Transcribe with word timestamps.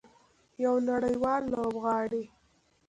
یو 0.63 0.73
نړیوال 0.89 1.43
لوبغاړی. 1.53 2.25